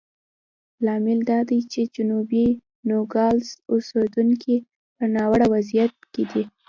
[0.85, 2.45] لامل دا دی چې جنوبي
[2.89, 4.55] نوګالس اوسېدونکي
[4.95, 6.43] په ناوړه وضعیت کې دي.